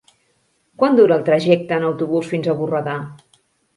Quant 0.83 0.95
dura 0.99 1.17
el 1.21 1.27
trajecte 1.29 1.77
en 1.79 1.85
autobús 1.93 2.33
fins 2.33 2.51
a 2.51 2.57
Borredà? 2.63 2.97